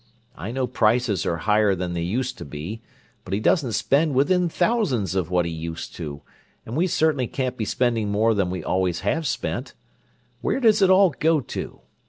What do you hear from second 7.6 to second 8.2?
spending